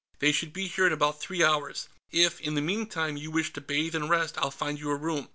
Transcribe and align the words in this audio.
They 0.17 0.31
should 0.31 0.51
be 0.51 0.67
here 0.67 0.87
in 0.87 0.93
about 0.93 1.19
three 1.21 1.43
hours. 1.43 1.87
If, 2.11 2.41
in 2.41 2.55
the 2.55 2.59
meantime, 2.61 3.17
you 3.17 3.29
wish 3.29 3.53
to 3.53 3.61
bathe 3.61 3.93
and 3.93 4.09
rest, 4.09 4.35
I'll 4.39 4.49
find 4.49 4.79
you 4.79 4.89
a 4.89 4.95
room. 4.95 5.29